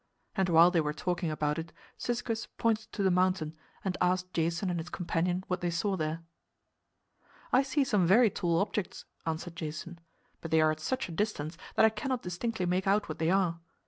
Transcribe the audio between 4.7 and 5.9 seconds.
and his companions what they